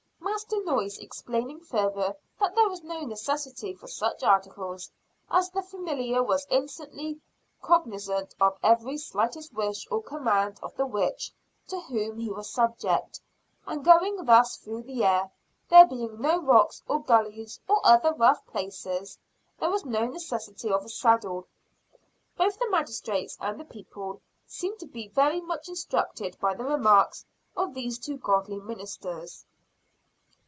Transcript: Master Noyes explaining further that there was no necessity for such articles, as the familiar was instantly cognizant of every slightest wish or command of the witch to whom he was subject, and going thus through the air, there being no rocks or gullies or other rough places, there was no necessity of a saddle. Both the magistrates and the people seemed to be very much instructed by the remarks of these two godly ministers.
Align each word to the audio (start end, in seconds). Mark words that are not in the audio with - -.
Master 0.33 0.63
Noyes 0.63 0.97
explaining 0.97 1.59
further 1.59 2.15
that 2.39 2.55
there 2.55 2.67
was 2.67 2.81
no 2.83 3.01
necessity 3.01 3.75
for 3.75 3.87
such 3.87 4.23
articles, 4.23 4.89
as 5.29 5.51
the 5.51 5.61
familiar 5.61 6.23
was 6.23 6.47
instantly 6.49 7.19
cognizant 7.61 8.33
of 8.41 8.57
every 8.63 8.97
slightest 8.97 9.53
wish 9.53 9.87
or 9.91 10.01
command 10.01 10.57
of 10.63 10.73
the 10.75 10.85
witch 10.85 11.31
to 11.67 11.79
whom 11.81 12.17
he 12.17 12.31
was 12.31 12.49
subject, 12.49 13.21
and 13.67 13.83
going 13.85 14.17
thus 14.25 14.57
through 14.57 14.81
the 14.83 15.03
air, 15.03 15.29
there 15.69 15.85
being 15.85 16.19
no 16.19 16.41
rocks 16.41 16.81
or 16.87 17.03
gullies 17.03 17.59
or 17.67 17.79
other 17.85 18.13
rough 18.13 18.43
places, 18.47 19.19
there 19.59 19.69
was 19.69 19.85
no 19.85 20.05
necessity 20.07 20.71
of 20.71 20.83
a 20.83 20.89
saddle. 20.89 21.45
Both 22.35 22.57
the 22.57 22.69
magistrates 22.69 23.37
and 23.41 23.59
the 23.59 23.65
people 23.65 24.21
seemed 24.47 24.79
to 24.79 24.87
be 24.87 25.07
very 25.09 25.39
much 25.41 25.69
instructed 25.69 26.37
by 26.39 26.55
the 26.55 26.63
remarks 26.65 27.25
of 27.55 27.75
these 27.75 27.99
two 27.99 28.17
godly 28.17 28.57
ministers. 28.59 29.45